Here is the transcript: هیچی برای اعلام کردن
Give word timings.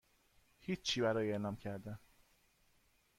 هیچی 0.59 1.01
برای 1.01 1.31
اعلام 1.31 1.55
کردن 1.55 1.99